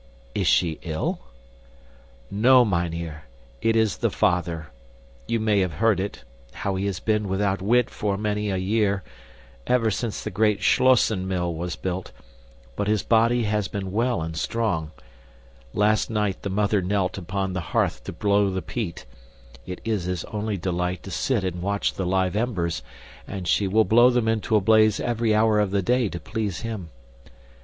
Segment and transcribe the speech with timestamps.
[0.33, 1.19] "Is she ill?"
[2.31, 3.25] "No, mynheer.
[3.61, 4.71] It is the father.
[5.27, 9.03] You may have heard it, how he has been without wit for many a year
[9.67, 12.11] ever since the great Schlossen Mill was built;
[12.75, 14.89] but his body has been well and strong.
[15.71, 19.05] Last night the mother knelt upon the hearth to blow the peat
[19.67, 22.81] (it is his only delight to sit and watch the live embers,
[23.27, 26.61] and she will blow them into a blaze every hour of the day to please
[26.61, 26.89] him).